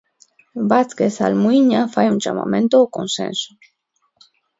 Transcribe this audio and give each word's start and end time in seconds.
Vázquez 0.71 1.13
Almuíña 1.27 1.81
fai 1.93 2.07
un 2.13 2.19
chamamento 2.23 2.75
ao 2.77 2.91
consenso. 2.97 3.51